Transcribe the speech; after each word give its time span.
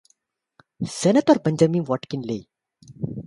Senator 0.93 1.35
Benjamin 1.43 1.83
Watkins 1.87 2.25
Leigh. 2.25 2.47